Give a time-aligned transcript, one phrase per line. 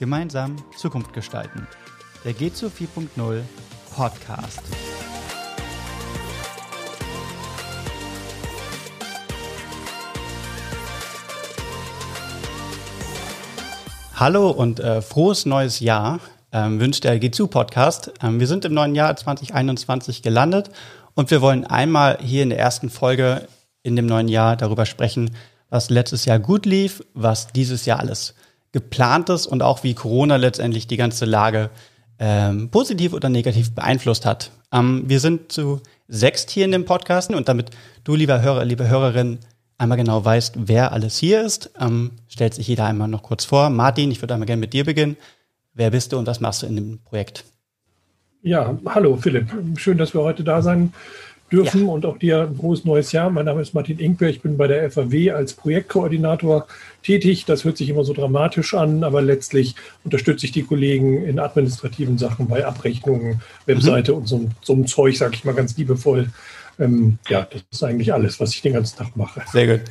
[0.00, 1.68] Gemeinsam Zukunft gestalten.
[2.24, 3.42] Der Geht zu 4.0
[3.94, 4.62] Podcast.
[14.14, 16.20] Hallo und äh, frohes neues Jahr
[16.50, 18.10] ähm, wünscht der G2 Podcast.
[18.22, 20.70] Ähm, wir sind im neuen Jahr 2021 gelandet
[21.12, 23.46] und wir wollen einmal hier in der ersten Folge
[23.82, 25.36] in dem neuen Jahr darüber sprechen,
[25.68, 30.36] was letztes Jahr gut lief, was dieses Jahr alles geplant ist und auch wie Corona
[30.36, 31.70] letztendlich die ganze Lage
[32.18, 34.50] ähm, positiv oder negativ beeinflusst hat.
[34.72, 37.70] Ähm, wir sind zu sechst hier in dem Podcast und damit
[38.04, 39.38] du, lieber Hörer, liebe Hörerin,
[39.78, 43.70] einmal genau weißt, wer alles hier ist, ähm, stellt sich jeder einmal noch kurz vor.
[43.70, 45.16] Martin, ich würde einmal gerne mit dir beginnen.
[45.72, 47.44] Wer bist du und was machst du in dem Projekt?
[48.42, 49.48] Ja, hallo Philipp.
[49.76, 50.92] Schön, dass wir heute da sein
[51.50, 51.92] dürfen ja.
[51.92, 53.30] und auch dir ein frohes neues Jahr.
[53.30, 56.66] Mein Name ist Martin Inkwer, ich bin bei der FAW als Projektkoordinator
[57.02, 57.44] tätig.
[57.44, 62.18] Das hört sich immer so dramatisch an, aber letztlich unterstütze ich die Kollegen in administrativen
[62.18, 64.18] Sachen bei Abrechnungen, Webseite mhm.
[64.18, 66.30] und so, so einem Zeug, sage ich mal ganz liebevoll.
[66.78, 69.42] Ähm, ja, das ist eigentlich alles, was ich den ganzen Tag mache.
[69.52, 69.86] Sehr gut.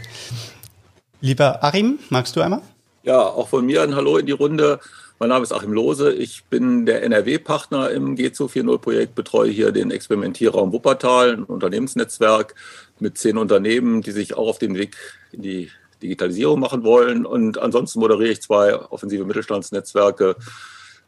[1.21, 2.61] Lieber Achim, magst du einmal?
[3.03, 4.79] Ja, auch von mir ein Hallo in die Runde.
[5.21, 6.13] Mein Name ist Achim Lose.
[6.13, 12.55] Ich bin der NRW-Partner im G2 4.0-Projekt, betreue hier den Experimentierraum Wuppertal, ein Unternehmensnetzwerk
[12.99, 14.95] mit zehn Unternehmen, die sich auch auf den Weg
[15.33, 17.25] in die Digitalisierung machen wollen.
[17.25, 20.37] Und ansonsten moderiere ich zwei offensive Mittelstandsnetzwerke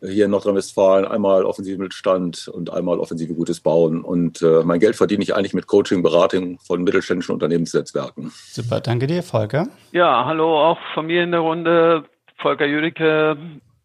[0.01, 1.05] hier in Nordrhein-Westfalen.
[1.05, 4.01] Einmal offensive Mittelstand und einmal offensive Gutes Bauen.
[4.01, 8.29] Und äh, mein Geld verdiene ich eigentlich mit Coaching, Beratung von mittelständischen Unternehmensnetzwerken.
[8.33, 9.69] Super, danke dir, Volker.
[9.93, 12.03] Ja, hallo auch von mir in der Runde.
[12.41, 13.37] Volker Jüdicke,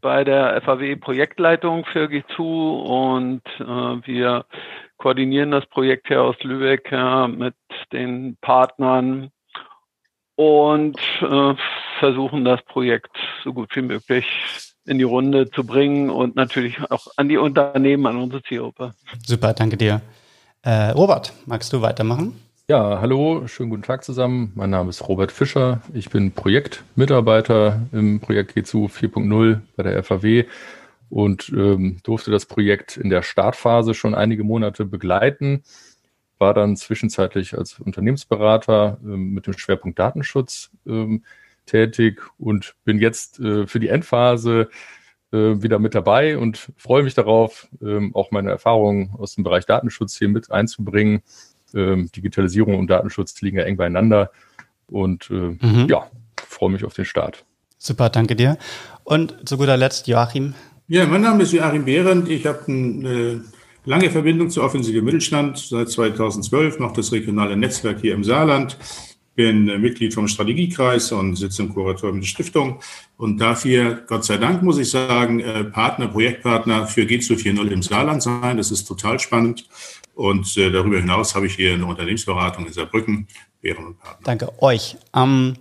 [0.07, 4.45] bei der FAW Projektleitung für G2 und äh, wir
[4.99, 7.57] koordinieren das Projekt hier aus Lübeck äh, mit
[7.93, 9.33] den Partnern
[10.37, 11.55] und äh,
[11.99, 14.27] versuchen das Projekt so gut wie möglich
[14.85, 18.95] in die Runde zu bringen und natürlich auch an die Unternehmen, an unsere Zielgruppe.
[19.27, 20.03] Super, danke dir.
[20.63, 22.46] Äh, Robert, magst du weitermachen?
[22.69, 24.51] Ja, hallo, schönen guten Tag zusammen.
[24.57, 25.83] Mein Name ist Robert Fischer.
[25.95, 30.47] Ich bin Projektmitarbeiter im Projekt G2 4.0 bei der FAW
[31.09, 35.63] und ähm, durfte das Projekt in der Startphase schon einige Monate begleiten.
[36.39, 41.23] War dann zwischenzeitlich als Unternehmensberater ähm, mit dem Schwerpunkt Datenschutz ähm,
[41.67, 44.71] tätig und bin jetzt äh, für die Endphase
[45.31, 49.67] äh, wieder mit dabei und freue mich darauf, ähm, auch meine Erfahrungen aus dem Bereich
[49.67, 51.23] Datenschutz hier mit einzubringen
[51.75, 54.31] ähm, Digitalisierung und Datenschutz liegen ja eng beieinander.
[54.89, 55.87] Und äh, mhm.
[55.89, 56.11] ja,
[56.47, 57.45] freue mich auf den Start.
[57.79, 58.57] Super, danke dir.
[59.05, 60.55] Und zu guter Letzt Joachim.
[60.89, 62.29] Ja, mein Name ist Joachim Behrendt.
[62.29, 63.45] Ich habe eine
[63.85, 65.59] lange Verbindung zur Offensive Mittelstand.
[65.59, 68.77] Seit 2012 mache das regionale Netzwerk hier im Saarland.
[69.35, 72.81] Bin Mitglied vom Strategiekreis und sitze im Kuratorium der Stiftung.
[73.17, 77.83] Und dafür, Gott sei Dank, muss ich sagen, äh, Partner, Projektpartner für G2 4.0 im
[77.83, 78.57] Saarland sein.
[78.57, 79.69] Das ist total spannend.
[80.17, 83.29] Und äh, darüber hinaus habe ich hier eine Unternehmensberatung in Saarbrücken,
[83.61, 84.25] Bären und Partner.
[84.25, 84.97] Danke euch.
[85.15, 85.59] Ähm,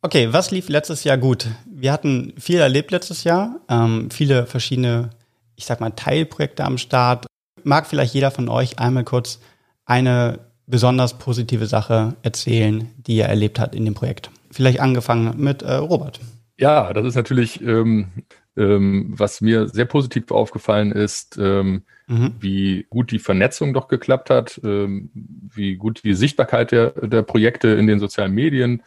[0.00, 1.48] okay, was lief letztes Jahr gut?
[1.70, 5.10] Wir hatten viel erlebt letztes Jahr, ähm, viele verschiedene,
[5.56, 7.26] ich sag mal, Teilprojekte am Start.
[7.64, 9.40] Mag vielleicht jeder von euch einmal kurz
[9.84, 14.30] eine besonders positive Sache erzählen, die er erlebt hat in dem Projekt?
[14.50, 16.18] Vielleicht angefangen mit äh, Robert.
[16.56, 18.08] Ja, das ist natürlich, ähm,
[18.56, 22.34] ähm, was mir sehr positiv aufgefallen ist, ähm, mhm.
[22.40, 27.68] wie gut die Vernetzung doch geklappt hat, ähm, wie gut die Sichtbarkeit der, der Projekte
[27.68, 28.82] in den sozialen Medien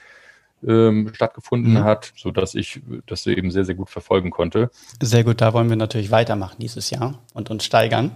[0.66, 1.84] ähm, stattgefunden mhm.
[1.84, 4.70] hat, so dass ich das eben sehr, sehr gut verfolgen konnte.
[5.02, 8.12] Sehr gut, da wollen wir natürlich weitermachen dieses Jahr und uns steigern.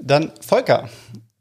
[0.00, 0.88] Dann Volker,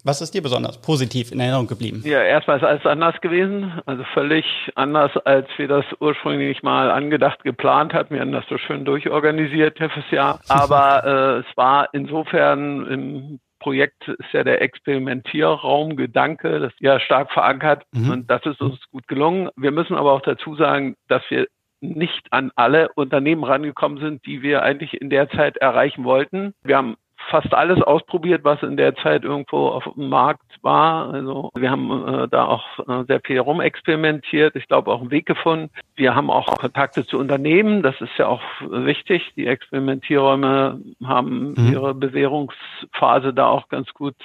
[0.03, 2.01] was ist dir besonders positiv in Erinnerung geblieben?
[2.05, 3.81] Ja, erstmal ist alles anders gewesen.
[3.85, 8.13] Also völlig anders, als wir das ursprünglich mal angedacht, geplant hatten.
[8.13, 10.39] Wir haben das so schön durchorganisiert fürs Jahr.
[10.47, 17.31] Aber äh, es war insofern im Projekt ist ja der Experimentierraumgedanke, das ist ja stark
[17.31, 18.11] verankert mhm.
[18.11, 19.49] und das ist uns gut gelungen.
[19.55, 21.47] Wir müssen aber auch dazu sagen, dass wir
[21.81, 26.53] nicht an alle Unternehmen rangekommen sind, die wir eigentlich in der Zeit erreichen wollten.
[26.63, 26.97] Wir haben
[27.29, 31.13] fast alles ausprobiert, was in der Zeit irgendwo auf dem Markt war.
[31.13, 34.55] Also wir haben äh, da auch äh, sehr viel rumexperimentiert.
[34.55, 35.69] Ich glaube auch einen Weg gefunden.
[35.95, 37.83] Wir haben auch Kontakte zu Unternehmen.
[37.83, 39.33] Das ist ja auch wichtig.
[39.35, 41.71] Die Experimentierräume haben mhm.
[41.71, 44.15] ihre Bewährungsphase da auch ganz gut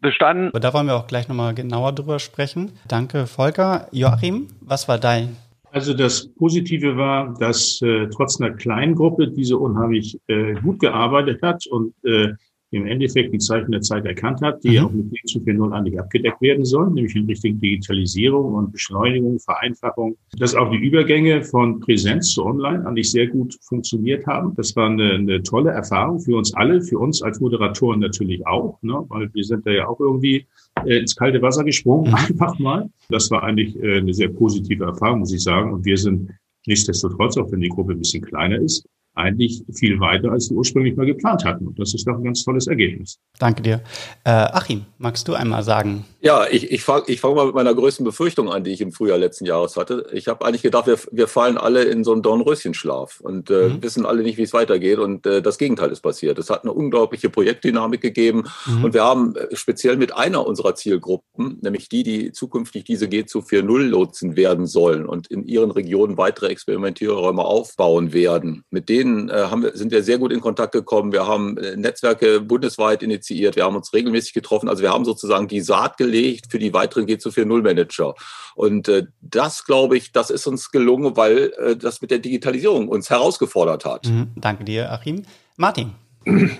[0.00, 0.50] bestanden.
[0.52, 2.78] Da wollen wir auch gleich nochmal genauer drüber sprechen.
[2.86, 3.88] Danke, Volker.
[3.90, 5.36] Joachim, was war dein
[5.74, 11.42] also das Positive war, dass äh, trotz einer kleinen Gruppe diese unheimlich äh, gut gearbeitet
[11.42, 12.28] hat und äh,
[12.74, 14.86] im Endeffekt die Zeichen der Zeit erkannt hat, die mhm.
[14.86, 20.16] auch mit GSU 4.0 eigentlich abgedeckt werden sollen, nämlich in Richtung Digitalisierung und Beschleunigung, Vereinfachung.
[20.38, 24.54] Dass auch die Übergänge von Präsenz zu Online eigentlich sehr gut funktioniert haben.
[24.56, 28.82] Das war eine, eine tolle Erfahrung für uns alle, für uns als Moderatoren natürlich auch,
[28.82, 29.04] ne?
[29.08, 30.46] weil wir sind da ja auch irgendwie
[30.84, 32.14] äh, ins kalte Wasser gesprungen, mhm.
[32.14, 32.90] einfach mal.
[33.08, 35.72] Das war eigentlich äh, eine sehr positive Erfahrung, muss ich sagen.
[35.72, 36.30] Und wir sind
[36.66, 40.96] nichtsdestotrotz, auch wenn die Gruppe ein bisschen kleiner ist, eigentlich viel weiter, als wir ursprünglich
[40.96, 41.68] mal geplant hatten.
[41.68, 43.18] Und das ist doch ein ganz tolles Ergebnis.
[43.38, 43.80] Danke dir.
[44.24, 46.04] Äh, Achim, magst du einmal sagen?
[46.20, 48.92] Ja, ich, ich fange ich fang mal mit meiner größten Befürchtung an, die ich im
[48.92, 50.06] Frühjahr letzten Jahres hatte.
[50.12, 53.82] Ich habe eigentlich gedacht, wir, wir fallen alle in so einen Dornröschenschlaf und äh, mhm.
[53.82, 54.98] wissen alle nicht, wie es weitergeht.
[54.98, 56.38] Und äh, das Gegenteil ist passiert.
[56.38, 58.44] Es hat eine unglaubliche Projektdynamik gegeben.
[58.66, 58.84] Mhm.
[58.84, 63.26] Und wir haben äh, speziell mit einer unserer Zielgruppen, nämlich die, die zukünftig diese G
[63.26, 69.03] zu 4.0 lotsen werden sollen und in ihren Regionen weitere Experimentierräume aufbauen werden, mit denen
[69.04, 71.12] denen äh, haben wir, sind wir sehr gut in Kontakt gekommen.
[71.12, 73.56] Wir haben äh, Netzwerke bundesweit initiiert.
[73.56, 74.68] Wir haben uns regelmäßig getroffen.
[74.68, 78.14] Also wir haben sozusagen die Saat gelegt für die weiteren G240
[78.54, 82.88] Und äh, das, glaube ich, das ist uns gelungen, weil äh, das mit der Digitalisierung
[82.88, 84.06] uns herausgefordert hat.
[84.06, 85.22] Mhm, danke dir, Achim.
[85.56, 85.92] Martin.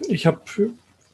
[0.08, 0.40] Ich habe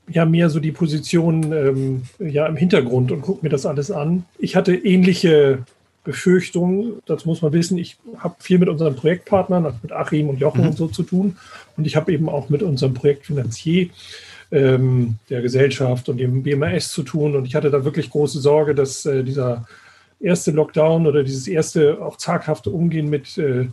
[0.09, 4.25] ja mehr so die Position ähm, ja im Hintergrund und gucke mir das alles an.
[4.39, 5.65] Ich hatte ähnliche
[6.05, 10.41] Befürchtung, das muss man wissen, ich habe viel mit unseren Projektpartnern, also mit Achim und
[10.41, 10.69] Jochen mhm.
[10.69, 11.37] und so zu tun.
[11.77, 13.91] Und ich habe eben auch mit unserem Projektfinanzier
[14.51, 17.37] ähm, der Gesellschaft und dem BMAS zu tun.
[17.37, 19.67] Und ich hatte da wirklich große Sorge, dass äh, dieser
[20.21, 23.67] erste Lockdown oder dieses erste auch zaghafte Umgehen mit äh,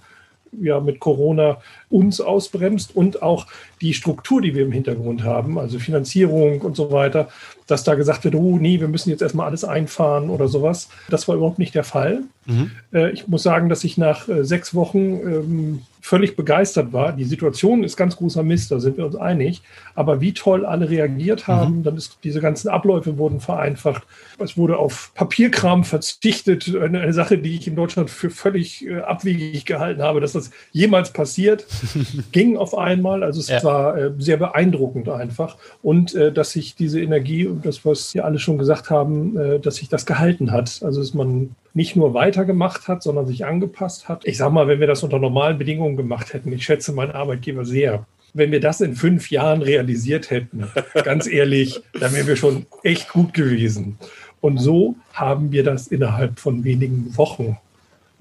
[0.59, 1.57] ja, mit Corona
[1.89, 3.47] uns ausbremst und auch
[3.81, 7.29] die Struktur, die wir im Hintergrund haben, also Finanzierung und so weiter,
[7.68, 10.89] dass da gesagt wird, oh nee, wir müssen jetzt erstmal alles einfahren oder sowas.
[11.09, 12.24] Das war überhaupt nicht der Fall.
[12.45, 12.71] Mhm.
[12.94, 17.12] Äh, ich muss sagen, dass ich nach äh, sechs Wochen ähm, völlig begeistert war.
[17.12, 19.62] Die Situation ist ganz großer Mist, da sind wir uns einig.
[19.94, 21.83] Aber wie toll alle reagiert haben, mhm.
[21.83, 24.03] dann ist diese ganzen Abläufe wurden vereinfacht.
[24.39, 26.73] Es wurde auf Papierkram verzichtet.
[26.73, 30.51] Eine, eine Sache, die ich in Deutschland für völlig äh, abwegig gehalten habe, dass das
[30.71, 31.65] jemals passiert,
[32.31, 33.23] ging auf einmal.
[33.23, 33.59] Also es ja.
[33.68, 35.58] War äh, sehr beeindruckend einfach.
[35.84, 39.60] Und äh, dass sich diese Energie und das, was Sie alle schon gesagt haben, äh,
[39.60, 40.80] dass sich das gehalten hat.
[40.84, 44.25] Also dass man nicht nur weitergemacht hat, sondern sich angepasst hat.
[44.25, 47.66] Ich sage mal, wenn wir das unter normalen Bedingungen gemacht hätten, ich schätze meinen Arbeitgeber
[47.66, 50.68] sehr, wenn wir das in fünf Jahren realisiert hätten,
[51.04, 53.98] ganz ehrlich, dann wären wir schon echt gut gewesen.
[54.42, 57.58] Und so haben wir das innerhalb von wenigen Wochen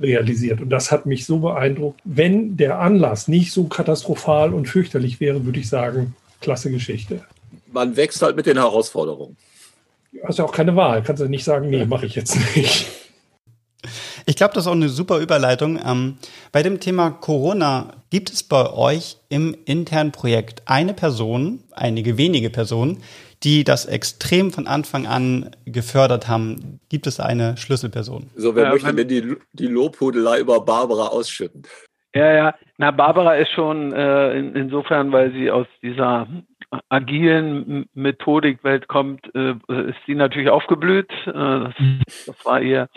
[0.01, 0.61] realisiert.
[0.61, 2.01] Und das hat mich so beeindruckt.
[2.05, 7.23] Wenn der Anlass nicht so katastrophal und fürchterlich wäre, würde ich sagen, klasse Geschichte.
[7.73, 9.37] Man wächst halt mit den Herausforderungen.
[10.13, 11.03] Du hast ja auch keine Wahl.
[11.03, 12.87] Kannst du nicht sagen, nee, mache ich jetzt nicht.
[14.29, 15.79] Ich glaube, das ist auch eine super Überleitung.
[15.85, 16.17] Ähm,
[16.51, 22.51] bei dem Thema Corona gibt es bei euch im internen Projekt eine Person, einige wenige
[22.51, 23.03] Personen,
[23.47, 26.81] die das extrem von Anfang an gefördert haben.
[26.89, 28.29] Gibt es eine Schlüsselperson?
[28.35, 31.63] So, wer ja, möchte denn die, die Lobhudelei über Barbara ausschütten?
[32.13, 32.55] Ja, ja.
[32.77, 36.27] Na, Barbara ist schon äh, in, insofern, weil sie aus dieser
[36.89, 39.53] agilen Methodikwelt kommt, äh,
[39.91, 41.13] ist sie natürlich aufgeblüht.
[41.27, 41.75] Äh, das,
[42.27, 42.89] das, war ihr,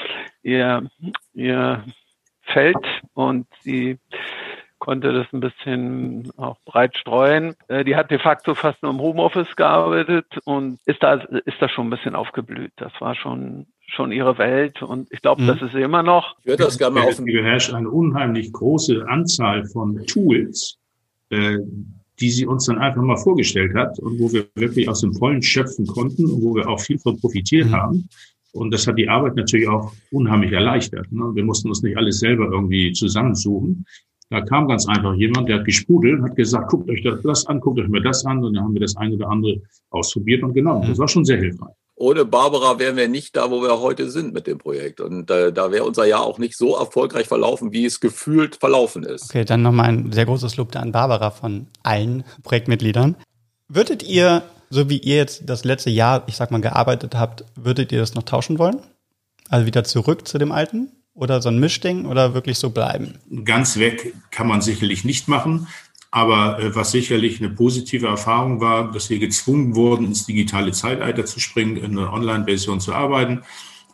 [0.42, 0.90] ihr,
[1.34, 1.84] ihr
[2.42, 4.00] Feld und sie
[4.80, 7.56] konnte das ein bisschen auch breit streuen.
[7.68, 11.70] Äh, die hat de facto fast nur im Homeoffice gearbeitet und ist da, ist da
[11.70, 12.72] schon ein bisschen aufgeblüht.
[12.78, 15.48] Das war schon, schon ihre Welt und ich glaube, mhm.
[15.48, 16.38] das ist sie immer noch.
[16.40, 17.24] Ich würde das gerne mal auf.
[17.24, 20.78] beherrscht eine unheimlich große Anzahl von Tools,
[21.30, 21.58] äh,
[22.20, 25.42] die sie uns dann einfach mal vorgestellt hat und wo wir wirklich aus dem Vollen
[25.42, 27.76] schöpfen konnten und wo wir auch viel von profitiert mhm.
[27.76, 28.10] haben.
[28.52, 31.12] Und das hat die Arbeit natürlich auch unheimlich erleichtert.
[31.12, 31.32] Ne?
[31.36, 33.86] Wir mussten uns nicht alles selber irgendwie zusammensuchen.
[34.30, 37.80] Da kam ganz einfach jemand, der hat gesprudelt, hat gesagt, guckt euch das an, guckt
[37.80, 38.44] euch mir das an.
[38.44, 40.88] Und dann haben wir das eine oder andere ausprobiert und genommen.
[40.88, 44.34] Das war schon sehr hilfreich ohne Barbara wären wir nicht da, wo wir heute sind
[44.34, 45.02] mit dem Projekt.
[45.02, 49.04] Und äh, da wäre unser Jahr auch nicht so erfolgreich verlaufen, wie es gefühlt verlaufen
[49.04, 49.26] ist.
[49.26, 53.18] Okay, dann nochmal ein sehr großes Lob an Barbara von allen Projektmitgliedern.
[53.68, 57.92] Würdet ihr, so wie ihr jetzt das letzte Jahr, ich sag mal, gearbeitet habt, würdet
[57.92, 58.80] ihr das noch tauschen wollen?
[59.50, 60.92] Also wieder zurück zu dem Alten?
[61.20, 63.16] Oder so ein Mischding oder wirklich so bleiben?
[63.44, 65.68] Ganz weg kann man sicherlich nicht machen.
[66.12, 71.26] Aber äh, was sicherlich eine positive Erfahrung war, dass wir gezwungen wurden, ins digitale Zeitalter
[71.26, 73.42] zu springen, in einer Online-Version zu arbeiten.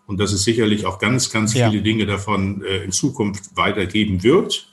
[0.06, 1.68] Und dass es sicherlich auch ganz, ganz ja.
[1.68, 4.72] viele Dinge davon äh, in Zukunft weitergeben wird.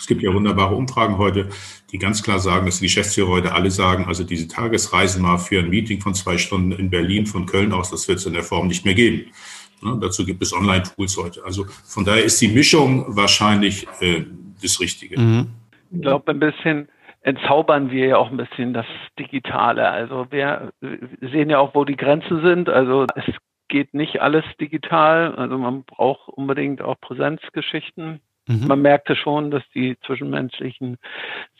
[0.00, 1.50] Es gibt ja wunderbare Umfragen heute,
[1.92, 5.58] die ganz klar sagen, dass die Geschäftsführer heute alle sagen, also diese Tagesreisen mal für
[5.58, 8.42] ein Meeting von zwei Stunden in Berlin von Köln aus, das wird es in der
[8.42, 9.26] Form nicht mehr geben.
[9.82, 11.44] Ne, dazu gibt es Online-Tools heute.
[11.44, 14.24] Also von daher ist die Mischung wahrscheinlich äh,
[14.62, 15.20] das Richtige.
[15.20, 15.48] Mhm.
[15.90, 16.88] Ich glaube, ein bisschen,
[17.26, 18.86] entzaubern wir ja auch ein bisschen das
[19.18, 19.88] Digitale.
[19.88, 20.72] Also wir
[21.20, 22.68] sehen ja auch, wo die Grenzen sind.
[22.68, 23.24] Also es
[23.68, 25.34] geht nicht alles digital.
[25.34, 28.20] Also man braucht unbedingt auch Präsenzgeschichten.
[28.46, 28.68] Mhm.
[28.68, 30.98] Man merkte schon, dass die zwischenmenschlichen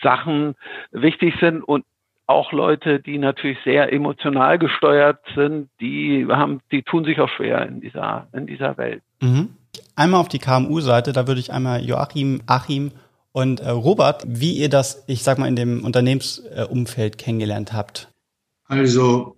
[0.00, 0.54] Sachen
[0.92, 1.84] wichtig sind und
[2.26, 7.66] auch Leute, die natürlich sehr emotional gesteuert sind, die haben, die tun sich auch schwer
[7.66, 9.02] in dieser, in dieser Welt.
[9.20, 9.50] Mhm.
[9.94, 12.92] Einmal auf die KMU-Seite, da würde ich einmal Joachim, Achim
[13.32, 18.08] und äh, Robert, wie ihr das, ich sag mal, in dem Unternehmensumfeld kennengelernt habt.
[18.66, 19.36] Also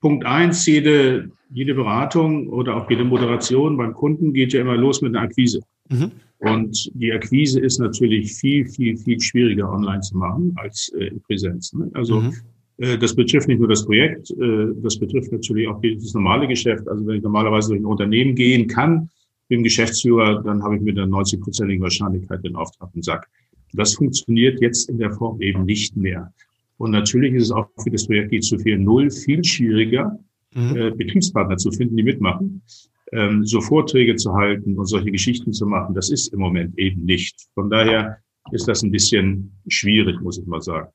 [0.00, 5.02] Punkt eins, jede, jede Beratung oder auch jede Moderation beim Kunden geht ja immer los
[5.02, 5.60] mit einer Akquise.
[5.88, 6.12] Mhm.
[6.38, 11.20] Und die Akquise ist natürlich viel, viel, viel schwieriger online zu machen als äh, in
[11.20, 11.72] Präsenz.
[11.72, 11.88] Ne?
[11.94, 12.34] Also mhm.
[12.78, 16.88] äh, das betrifft nicht nur das Projekt, äh, das betrifft natürlich auch das normale Geschäft.
[16.88, 19.08] Also wenn ich normalerweise durch ein Unternehmen gehen kann,
[19.50, 23.28] dem Geschäftsführer, dann habe ich mit einer 90-prozentigen Wahrscheinlichkeit den Auftrag im Sack.
[23.74, 26.32] Das funktioniert jetzt in der Form eben nicht mehr.
[26.78, 30.18] Und natürlich ist es auch für das Projekt G240 viel schwieriger,
[30.54, 30.76] mhm.
[30.76, 32.62] äh, Betriebspartner zu finden, die mitmachen
[33.12, 37.04] ähm, so Vorträge zu halten und solche Geschichten zu machen, das ist im Moment eben
[37.04, 37.46] nicht.
[37.54, 38.18] Von daher
[38.50, 40.88] ist das ein bisschen schwierig, muss ich mal sagen.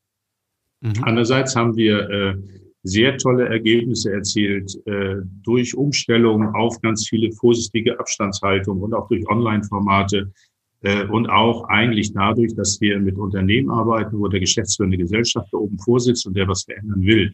[0.81, 0.93] Mhm.
[1.01, 2.35] Andererseits haben wir äh,
[2.83, 9.27] sehr tolle Ergebnisse erzielt äh, durch Umstellung auf ganz viele vorsichtige Abstandshaltung und auch durch
[9.29, 10.31] Online-Formate
[10.81, 15.77] äh, und auch eigentlich dadurch, dass wir mit Unternehmen arbeiten, wo der geschäftsführende Gesellschafter oben
[15.79, 17.33] vorsitzt und der was verändern will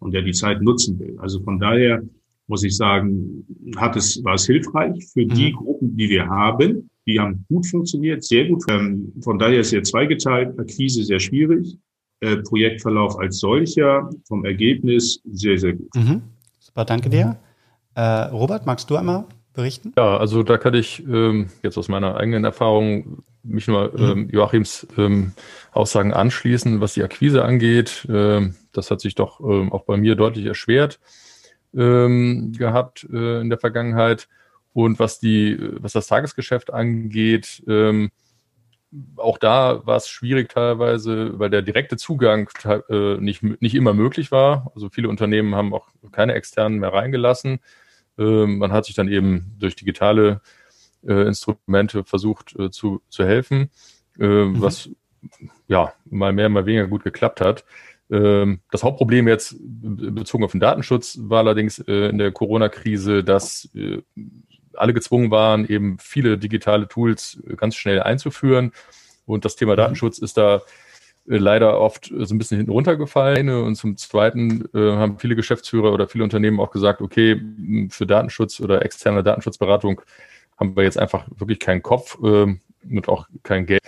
[0.00, 1.16] und der die Zeit nutzen will.
[1.18, 2.02] Also von daher
[2.48, 3.44] muss ich sagen,
[3.76, 5.34] hat es, war es hilfreich für mhm.
[5.34, 6.90] die Gruppen, die wir haben.
[7.06, 8.64] Die haben gut funktioniert, sehr gut.
[8.68, 10.58] Ähm, von daher ist es zweigeteilt.
[10.58, 11.78] Akquise sehr schwierig.
[12.20, 15.94] Äh, Projektverlauf als solcher, vom Ergebnis sehr, sehr gut.
[15.94, 16.22] Mhm.
[16.58, 17.36] Super, danke dir.
[17.94, 19.92] Äh, Robert, magst du einmal berichten?
[19.96, 24.04] Ja, also da kann ich ähm, jetzt aus meiner eigenen Erfahrung mich nur mhm.
[24.04, 25.32] ähm, Joachims ähm,
[25.72, 28.06] Aussagen anschließen, was die Akquise angeht.
[28.10, 30.98] Ähm, das hat sich doch ähm, auch bei mir deutlich erschwert
[31.74, 34.28] ähm, gehabt äh, in der Vergangenheit.
[34.72, 38.10] Und was die, was das Tagesgeschäft angeht, ähm,
[39.16, 42.48] auch da war es schwierig teilweise, weil der direkte Zugang
[42.88, 44.70] äh, nicht, nicht immer möglich war.
[44.74, 47.60] Also viele Unternehmen haben auch keine externen mehr reingelassen.
[48.18, 50.40] Ähm, man hat sich dann eben durch digitale
[51.06, 53.70] äh, Instrumente versucht äh, zu, zu helfen,
[54.18, 54.60] äh, mhm.
[54.60, 54.88] was
[55.66, 57.64] ja mal mehr, mal weniger gut geklappt hat.
[58.10, 63.68] Ähm, das Hauptproblem jetzt bezogen auf den Datenschutz war allerdings äh, in der Corona-Krise, dass
[63.74, 64.02] äh,
[64.74, 68.72] alle gezwungen waren, eben viele digitale Tools äh, ganz schnell einzuführen.
[69.24, 69.78] Und das Thema mhm.
[69.78, 70.62] Datenschutz ist da
[71.28, 73.48] leider oft so ein bisschen hinten runtergefallen.
[73.48, 77.42] Und zum Zweiten haben viele Geschäftsführer oder viele Unternehmen auch gesagt, okay,
[77.90, 80.00] für Datenschutz oder externe Datenschutzberatung
[80.56, 83.82] haben wir jetzt einfach wirklich keinen Kopf ähm, und auch kein Geld.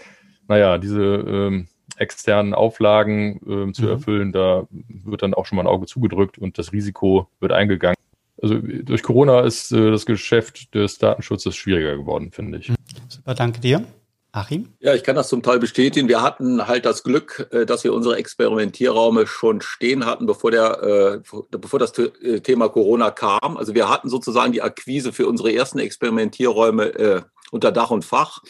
[0.47, 3.89] Naja, diese ähm, externen Auflagen äh, zu mhm.
[3.89, 7.97] erfüllen, da wird dann auch schon mal ein Auge zugedrückt und das Risiko wird eingegangen.
[8.41, 12.73] Also durch Corona ist äh, das Geschäft des Datenschutzes schwieriger geworden, finde ich.
[13.09, 13.85] Super, danke dir.
[14.31, 14.69] Achim?
[14.81, 16.07] Ja, ich kann das zum Teil bestätigen.
[16.07, 21.23] Wir hatten halt das Glück, äh, dass wir unsere Experimentierraume schon stehen hatten, bevor, der,
[21.23, 23.57] äh, bevor das äh, Thema Corona kam.
[23.57, 28.41] Also wir hatten sozusagen die Akquise für unsere ersten Experimentierräume unter Dach und Fach.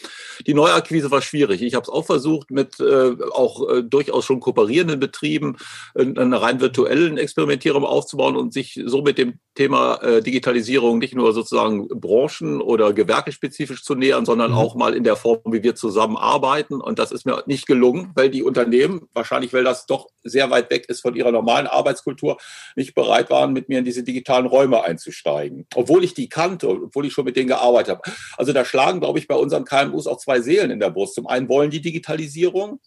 [0.45, 1.61] Die Neuakquise war schwierig.
[1.61, 5.57] Ich habe es auch versucht, mit äh, auch äh, durchaus schon kooperierenden Betrieben
[5.95, 11.15] äh, einen rein virtuellen Experimentierraum aufzubauen und sich so mit dem Thema äh, Digitalisierung nicht
[11.15, 14.57] nur sozusagen branchen- oder gewerkespezifisch zu nähern, sondern mhm.
[14.57, 16.81] auch mal in der Form, wie wir zusammenarbeiten.
[16.81, 20.69] Und das ist mir nicht gelungen, weil die Unternehmen, wahrscheinlich weil das doch sehr weit
[20.69, 22.37] weg ist von ihrer normalen Arbeitskultur,
[22.75, 25.67] nicht bereit waren, mit mir in diese digitalen Räume einzusteigen.
[25.75, 28.17] Obwohl ich die kannte, obwohl ich schon mit denen gearbeitet habe.
[28.37, 31.15] Also da schlagen schlagen, glaube ich, bei unseren KMUs auch zwei Seelen in der Brust.
[31.15, 32.79] Zum einen wollen die Digitalisierung,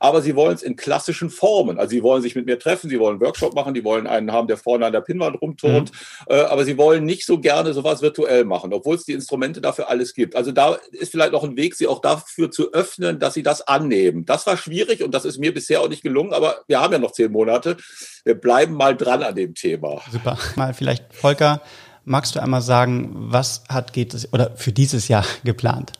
[0.00, 1.78] aber sie wollen es in klassischen Formen.
[1.78, 4.32] Also sie wollen sich mit mir treffen, sie wollen einen Workshop machen, die wollen einen
[4.32, 6.34] haben, der vorne an der Pinnwand rumturnt, mhm.
[6.34, 9.88] äh, aber sie wollen nicht so gerne sowas virtuell machen, obwohl es die Instrumente dafür
[9.88, 10.34] alles gibt.
[10.34, 13.62] Also da ist vielleicht noch ein Weg, sie auch dafür zu öffnen, dass sie das
[13.62, 14.24] annehmen.
[14.24, 16.98] Das war schwierig und das ist mir bisher auch nicht gelungen, aber wir haben ja
[16.98, 17.76] noch zehn Monate.
[18.24, 20.00] Wir bleiben mal dran an dem Thema.
[20.10, 20.38] Super.
[20.56, 21.60] Mal vielleicht, Volker,
[22.04, 25.92] Magst du einmal sagen, was hat geht es oder für dieses Jahr geplant?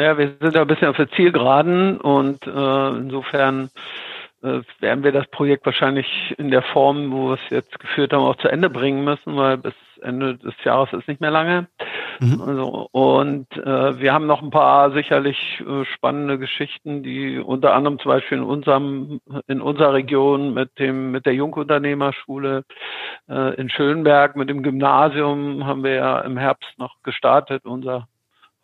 [0.00, 3.68] Naja, wir sind ja ein bisschen auf der Zielgeraden und äh, insofern
[4.42, 8.22] äh, werden wir das Projekt wahrscheinlich in der Form, wo wir es jetzt geführt haben,
[8.22, 11.68] auch zu Ende bringen müssen, weil bis Ende des Jahres ist nicht mehr lange.
[12.18, 12.40] Mhm.
[12.40, 15.36] Also, und äh, wir haben noch ein paar sicherlich
[15.68, 21.10] äh, spannende Geschichten, die unter anderem zum Beispiel in unserem in unserer Region mit dem
[21.10, 22.64] mit der Jungunternehmerschule
[23.28, 27.66] äh, in Schönberg mit dem Gymnasium haben wir ja im Herbst noch gestartet.
[27.66, 28.08] Unser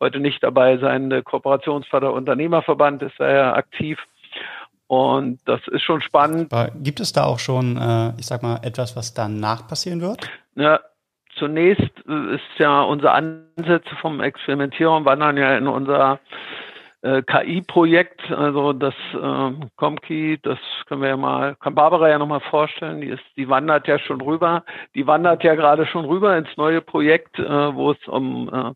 [0.01, 3.99] heute nicht dabei seiende Kooperationsvater Unternehmerverband ist da ja aktiv.
[4.89, 6.53] Und das ist schon spannend.
[6.53, 10.31] Aber gibt es da auch schon, äh, ich sag mal, etwas, was danach passieren wird?
[10.55, 10.81] Ja,
[11.39, 16.21] zunächst ist ja unsere Ansätze vom Experimentierung wandern ja in unser
[17.03, 22.41] äh, KI-Projekt, also das äh, Comkey, das können wir ja mal, kann Barbara ja nochmal
[22.41, 26.49] vorstellen, die ist, die wandert ja schon rüber, die wandert ja gerade schon rüber ins
[26.57, 28.73] neue Projekt, äh, wo es um äh,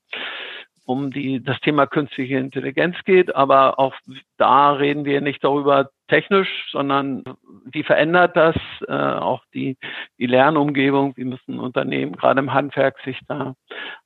[0.91, 3.35] um die, das Thema künstliche Intelligenz geht.
[3.37, 3.95] Aber auch
[4.39, 7.23] da reden wir nicht darüber technisch, sondern
[7.65, 8.57] wie verändert das
[8.89, 9.77] äh, auch die,
[10.19, 11.17] die Lernumgebung?
[11.17, 13.55] Wie müssen Unternehmen gerade im Handwerk sich da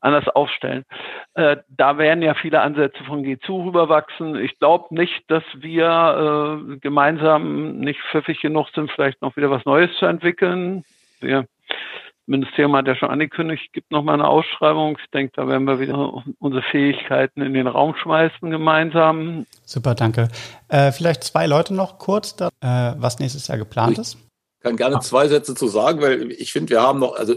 [0.01, 0.85] anders aufstellen?
[1.33, 4.37] Äh, da werden ja viele Ansätze von G2 rüberwachsen.
[4.37, 9.65] Ich glaube nicht, dass wir äh, gemeinsam nicht pfiffig genug sind, vielleicht noch wieder was
[9.65, 10.85] Neues zu entwickeln.
[11.21, 11.47] Wir
[12.27, 14.97] Ministerium hat ja schon angekündigt, gibt noch mal eine Ausschreibung.
[15.03, 19.47] Ich denke, da werden wir wieder unsere Fähigkeiten in den Raum schmeißen gemeinsam.
[19.65, 20.29] Super, danke.
[20.69, 24.15] Äh, vielleicht zwei Leute noch kurz, da, äh, was nächstes Jahr geplant ist.
[24.15, 27.35] Ich kann gerne zwei Sätze zu sagen, weil ich finde, wir haben noch, also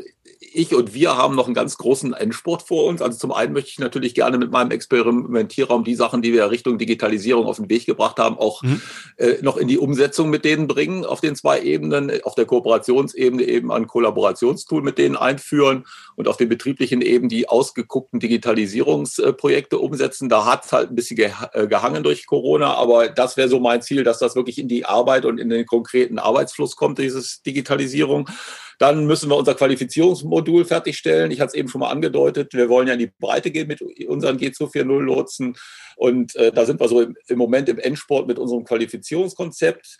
[0.54, 3.02] ich und wir haben noch einen ganz großen Endspurt vor uns.
[3.02, 6.78] Also zum einen möchte ich natürlich gerne mit meinem Experimentierraum die Sachen, die wir Richtung
[6.78, 8.82] Digitalisierung auf den Weg gebracht haben, auch mhm.
[9.18, 13.44] äh, noch in die Umsetzung mit denen bringen, auf den zwei Ebenen, auf der Kooperationsebene
[13.44, 15.86] eben ein Kollaborationstool mit denen einführen
[16.16, 20.30] und auf den betrieblichen Ebenen die ausgeguckten Digitalisierungsprojekte umsetzen.
[20.30, 23.82] Da hat es halt ein bisschen äh, gehangen durch Corona, aber das wäre so mein
[23.82, 28.30] Ziel, dass das wirklich in die Arbeit und in den konkreten Arbeitsfluss kommt, dieses Digitalisierung.
[28.78, 31.32] Dann müssen wir unser Qualifizierungsmodul fertigstellen.
[31.32, 32.54] Ich hatte es eben schon mal angedeutet.
[32.54, 35.58] Wir wollen ja in die Breite gehen mit unseren G240 Lotsen.
[35.96, 39.98] Und äh, da sind wir so im, im Moment im Endsport mit unserem Qualifizierungskonzept.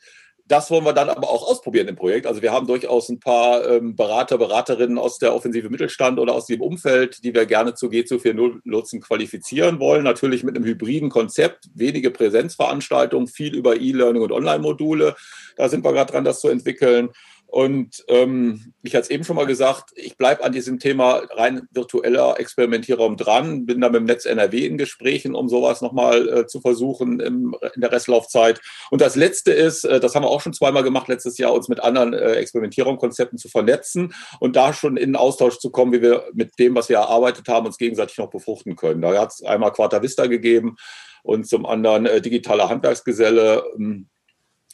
[0.48, 2.26] Das wollen wir dann aber auch ausprobieren im Projekt.
[2.26, 6.46] Also wir haben durchaus ein paar ähm, Berater, Beraterinnen aus der Offensive Mittelstand oder aus
[6.46, 10.04] dem Umfeld, die wir gerne zu G240 Lotsen qualifizieren wollen.
[10.04, 15.16] Natürlich mit einem hybriden Konzept, wenige Präsenzveranstaltungen, viel über E-Learning und Online-Module.
[15.58, 17.10] Da sind wir gerade dran, das zu entwickeln.
[17.48, 21.62] Und ähm, ich hatte es eben schon mal gesagt, ich bleibe an diesem Thema rein
[21.72, 26.46] virtueller Experimentierraum dran, bin da mit dem Netz NRW in Gesprächen, um sowas nochmal äh,
[26.46, 28.60] zu versuchen im, in der Restlaufzeit.
[28.92, 31.70] Und das Letzte ist, äh, das haben wir auch schon zweimal gemacht letztes Jahr, uns
[31.70, 36.26] mit anderen äh, Experimentierraumkonzepten zu vernetzen und da schon in Austausch zu kommen, wie wir
[36.34, 39.02] mit dem, was wir erarbeitet haben, uns gegenseitig noch befruchten können.
[39.02, 40.76] Da hat es einmal Quarta Vista gegeben
[41.24, 43.64] und zum anderen äh, digitale Handwerksgeselle.
[43.78, 44.10] Ähm,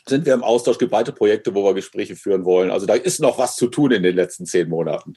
[0.07, 2.71] sind wir im Austausch, gibt weitere Projekte, wo wir Gespräche führen wollen.
[2.71, 5.15] Also da ist noch was zu tun in den letzten zehn Monaten.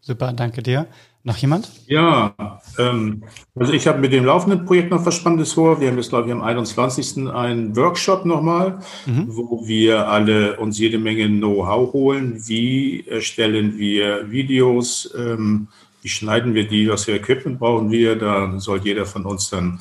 [0.00, 0.86] Super, danke dir.
[1.24, 1.70] Noch jemand?
[1.86, 2.34] Ja,
[2.78, 3.24] ähm,
[3.54, 5.80] also ich habe mit dem laufenden Projekt noch was Spannendes vor.
[5.80, 7.28] Wir haben jetzt, glaube ich, am 21.
[7.28, 9.26] einen Workshop nochmal, mhm.
[9.28, 12.40] wo wir alle uns jede Menge Know-how holen.
[12.46, 15.12] Wie erstellen wir Videos?
[15.18, 15.68] Ähm,
[16.00, 16.88] wie schneiden wir die?
[16.88, 18.16] Was für Equipment brauchen wir?
[18.16, 19.80] Da soll jeder von uns dann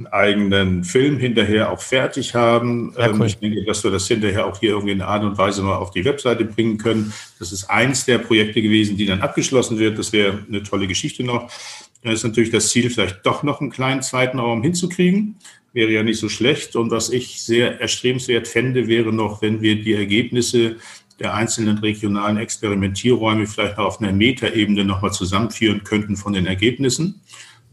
[0.00, 2.94] einen eigenen Film hinterher auch fertig haben.
[2.98, 3.26] Ja, cool.
[3.26, 5.76] Ich denke, dass wir das hinterher auch hier irgendwie in einer Art und Weise mal
[5.76, 7.12] auf die Webseite bringen können.
[7.38, 9.98] Das ist eins der Projekte gewesen, die dann abgeschlossen wird.
[9.98, 11.50] Das wäre eine tolle Geschichte noch.
[12.02, 15.36] Dann ist natürlich das Ziel, vielleicht doch noch einen kleinen zweiten Raum hinzukriegen.
[15.72, 16.76] Wäre ja nicht so schlecht.
[16.76, 20.76] Und was ich sehr erstrebenswert fände, wäre noch, wenn wir die Ergebnisse
[21.18, 27.20] der einzelnen regionalen Experimentierräume vielleicht noch auf einer Metaebene nochmal zusammenführen könnten von den Ergebnissen.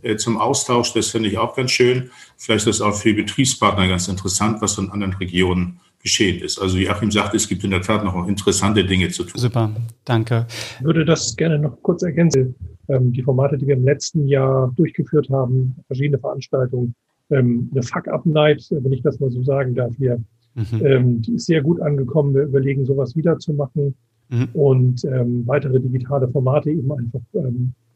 [0.03, 0.93] Äh, zum Austausch.
[0.93, 2.11] Das finde ich auch ganz schön.
[2.37, 6.59] Vielleicht ist das auch für Betriebspartner ganz interessant, was in anderen Regionen geschehen ist.
[6.59, 9.39] Also wie Achim sagt, es gibt in der Tat noch interessante Dinge zu tun.
[9.39, 9.71] Super,
[10.05, 10.45] danke.
[10.79, 12.53] Ich würde das gerne noch kurz ergänzen.
[12.87, 16.93] Ähm, die Formate, die wir im letzten Jahr durchgeführt haben, verschiedene Veranstaltungen,
[17.31, 20.85] ähm, eine Fuck-Up-Night, wenn ich das mal so sagen darf hier, mhm.
[20.85, 22.35] Ähm, die ist sehr gut angekommen.
[22.35, 23.95] Wir überlegen, sowas wiederzumachen
[24.29, 24.49] mhm.
[24.53, 27.21] und weitere digitale Formate eben einfach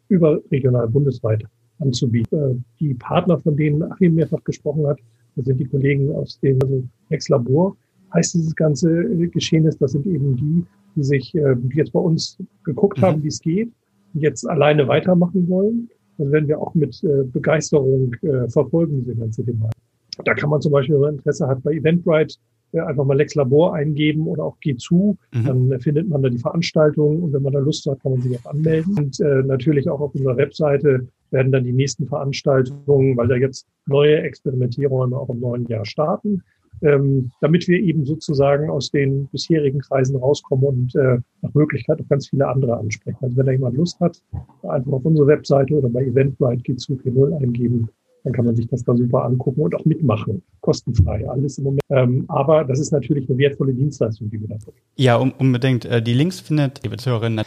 [0.09, 1.45] überregional, bundesweit
[1.81, 2.39] anzubieten.
[2.39, 4.99] Äh, die Partner, von denen Achim mehrfach gesprochen hat,
[5.35, 7.75] das sind die Kollegen aus dem also Ex-Labor,
[8.13, 10.65] heißt dieses ganze Geschehen ist, das sind eben die,
[10.95, 13.03] die sich, äh, die jetzt bei uns geguckt mhm.
[13.03, 13.71] haben, wie es geht,
[14.13, 15.89] und jetzt alleine weitermachen wollen.
[16.17, 18.15] Das werden wir auch mit äh, Begeisterung
[18.49, 19.81] verfolgen, diese ganze Thematik.
[20.25, 22.35] Da kann man zum Beispiel, wenn man Interesse hat, bei Eventbrite
[22.73, 25.17] einfach mal Lex Labor eingeben oder auch Geh zu.
[25.33, 25.45] Mhm.
[25.45, 28.37] Dann findet man da die Veranstaltung und wenn man da Lust hat, kann man sich
[28.39, 28.97] auch anmelden.
[28.97, 33.65] Und äh, natürlich auch auf unserer Webseite werden dann die nächsten Veranstaltungen, weil da jetzt
[33.87, 36.43] neue Experimentierungen auch im neuen Jahr starten,
[36.81, 42.09] ähm, damit wir eben sozusagen aus den bisherigen Kreisen rauskommen und äh, nach Möglichkeit auch
[42.09, 43.17] ganz viele andere ansprechen.
[43.21, 44.21] Also wenn da jemand Lust hat,
[44.63, 47.89] einfach auf unsere Webseite oder bei Eventbrite G240 eingeben,
[48.23, 50.43] dann kann man sich das da super angucken und auch mitmachen.
[50.61, 51.81] Kostenfrei, alles im Moment.
[51.89, 54.77] Ähm, aber das ist natürlich eine wertvolle Dienstleistung, die wir da bringen.
[54.95, 55.85] Ja, um, unbedingt.
[55.85, 57.43] Äh, die Links findet, liebe Zuhörerinnen,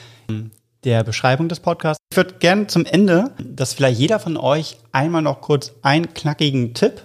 [0.84, 2.02] der Beschreibung des Podcasts.
[2.10, 6.74] Ich würde gerne zum Ende, dass vielleicht jeder von euch einmal noch kurz einen knackigen
[6.74, 7.02] Tipp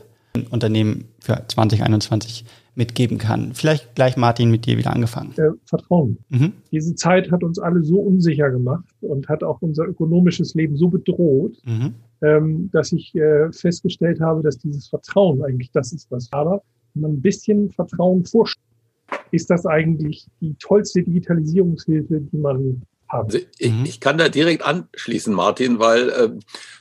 [0.52, 3.54] Unternehmen für 2021 mitgeben kann?
[3.54, 5.34] Vielleicht gleich Martin mit dir wieder angefangen.
[5.38, 6.18] Äh, Vertrauen.
[6.30, 6.54] Mhm.
[6.72, 10.88] Diese Zeit hat uns alle so unsicher gemacht und hat auch unser ökonomisches Leben so
[10.88, 11.96] bedroht, mhm.
[12.22, 16.32] Ähm, dass ich äh, festgestellt habe, dass dieses Vertrauen eigentlich das ist, was.
[16.32, 16.62] Aber
[16.94, 18.66] wenn man ein bisschen Vertrauen vorstellt,
[19.32, 23.26] ist das eigentlich die tollste Digitalisierungshilfe, die man haben.
[23.26, 23.86] Also ich, mhm.
[23.86, 26.30] ich, kann da direkt anschließen, Martin, weil äh,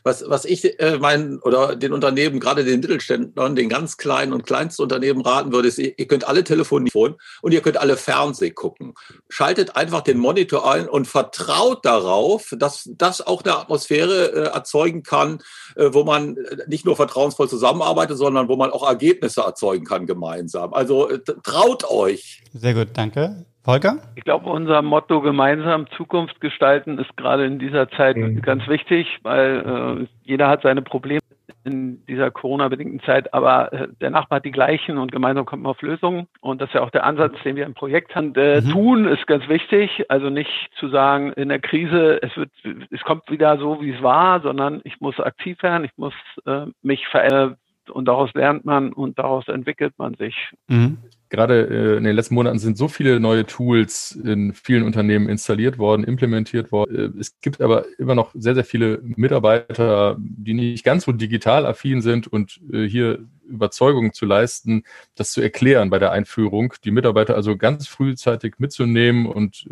[0.02, 4.46] was, was ich äh, meinen oder den Unternehmen, gerade den Mittelständlern, den ganz kleinen und
[4.46, 8.50] kleinsten Unternehmen raten würde, ist, ihr, ihr könnt alle telefonieren und ihr könnt alle Fernseh
[8.50, 8.94] gucken.
[9.28, 15.02] Schaltet einfach den Monitor ein und vertraut darauf, dass das auch eine Atmosphäre äh, erzeugen
[15.02, 15.38] kann,
[15.76, 16.36] äh, wo man
[16.66, 20.74] nicht nur vertrauensvoll zusammenarbeitet, sondern wo man auch Ergebnisse erzeugen kann gemeinsam.
[20.74, 22.42] Also äh, traut euch.
[22.52, 23.47] Sehr gut, danke.
[23.68, 23.98] Holger?
[24.16, 28.40] Ich glaube, unser Motto gemeinsam Zukunft gestalten ist gerade in dieser Zeit mhm.
[28.40, 31.20] ganz wichtig, weil äh, jeder hat seine Probleme
[31.64, 35.70] in dieser Corona-bedingten Zeit, aber äh, der Nachbar hat die gleichen und gemeinsam kommt man
[35.70, 36.28] auf Lösungen.
[36.40, 38.34] Und das ist ja auch der Ansatz, den wir im Projekt haben.
[38.36, 38.70] Äh, mhm.
[38.70, 42.50] Tun ist ganz wichtig, also nicht zu sagen, in der Krise, es wird,
[42.90, 46.14] es kommt wieder so, wie es war, sondern ich muss aktiv werden, ich muss
[46.46, 47.56] äh, mich verändern
[47.90, 50.34] und daraus lernt man und daraus entwickelt man sich.
[50.68, 50.96] Mhm
[51.30, 55.78] gerade äh, in den letzten Monaten sind so viele neue Tools in vielen Unternehmen installiert
[55.78, 57.14] worden, implementiert worden.
[57.16, 61.66] Äh, es gibt aber immer noch sehr, sehr viele Mitarbeiter, die nicht ganz so digital
[61.66, 66.90] affin sind und äh, hier Überzeugung zu leisten, das zu erklären bei der Einführung, die
[66.90, 69.66] Mitarbeiter also ganz frühzeitig mitzunehmen und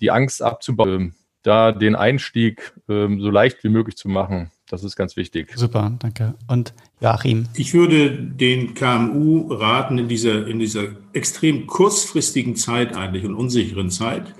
[0.00, 4.50] die Angst abzubauen, da den Einstieg ähm, so leicht wie möglich zu machen.
[4.68, 5.52] Das ist ganz wichtig.
[5.56, 6.34] Super, danke.
[6.48, 7.48] Und Joachim?
[7.54, 13.90] Ich würde den KMU raten, in dieser, in dieser extrem kurzfristigen Zeit eigentlich und unsicheren
[13.90, 14.34] Zeit,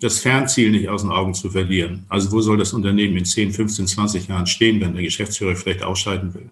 [0.00, 2.06] das Fernziel nicht aus den Augen zu verlieren.
[2.08, 5.82] Also wo soll das Unternehmen in 10, 15, 20 Jahren stehen, wenn der Geschäftsführer vielleicht
[5.82, 6.50] ausscheiden will?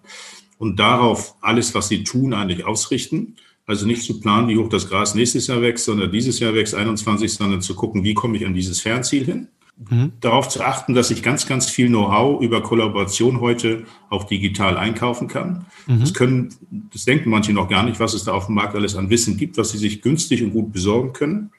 [0.58, 3.36] Und darauf alles, was sie tun, eigentlich ausrichten.
[3.66, 6.74] Also nicht zu planen, wie hoch das Gras nächstes Jahr wächst, sondern dieses Jahr wächst
[6.74, 9.48] 21, sondern zu gucken, wie komme ich an dieses Fernziel hin?
[9.76, 10.12] Mhm.
[10.20, 15.26] Darauf zu achten, dass ich ganz, ganz viel Know-how über Kollaboration heute auch digital einkaufen
[15.26, 15.66] kann.
[15.86, 16.00] Mhm.
[16.00, 16.54] Das können,
[16.92, 19.36] das denken manche noch gar nicht, was es da auf dem Markt alles an Wissen
[19.36, 21.50] gibt, was sie sich günstig und gut besorgen können.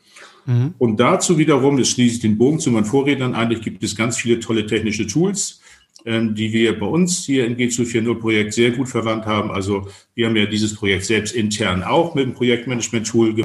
[0.45, 0.75] Mhm.
[0.78, 4.17] Und dazu wiederum, das schließe ich den Bogen zu meinen Vorrednern, eigentlich gibt es ganz
[4.17, 5.60] viele tolle technische Tools,
[6.06, 9.51] ähm, die wir bei uns hier im G240 Projekt sehr gut verwandt haben.
[9.51, 13.36] Also wir haben ja dieses Projekt selbst intern auch mit dem Projektmanagement-Tool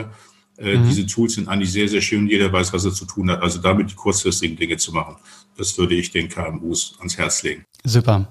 [0.60, 0.88] äh, mhm.
[0.88, 2.28] Diese Tools sind eigentlich sehr, sehr schön.
[2.28, 3.42] Jeder weiß, was er zu tun hat.
[3.42, 5.16] Also damit die kurzfristigen Dinge zu machen,
[5.56, 7.64] das würde ich den KMUs ans Herz legen.
[7.84, 8.28] Super.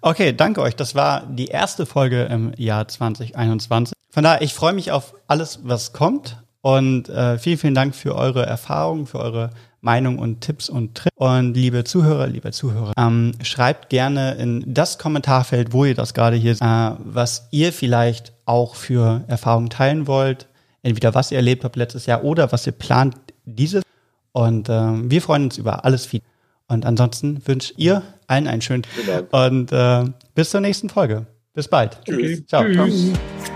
[0.00, 0.76] Okay, danke euch.
[0.76, 3.94] Das war die erste Folge im Jahr 2021.
[4.10, 6.42] Von daher, ich freue mich auf alles, was kommt.
[6.60, 9.50] Und äh, vielen, vielen Dank für eure Erfahrungen, für eure
[9.80, 11.14] Meinung und Tipps und Tricks.
[11.16, 16.36] Und liebe Zuhörer, liebe Zuhörer, ähm, schreibt gerne in das Kommentarfeld, wo ihr das gerade
[16.36, 20.48] hier, äh, was ihr vielleicht auch für Erfahrungen teilen wollt
[20.86, 23.82] entweder was ihr erlebt habt letztes Jahr oder was ihr plant dieses.
[24.32, 24.72] Und äh,
[25.10, 26.30] wir freuen uns über alles Feedback.
[26.68, 29.32] Und ansonsten wünsche ihr allen einen schönen Tag.
[29.32, 31.26] Und äh, bis zur nächsten Folge.
[31.54, 31.98] Bis bald.
[32.04, 32.44] Tschüss.
[32.46, 32.64] Ciao.
[32.64, 33.12] Tschüss.
[33.12, 33.55] Ciao.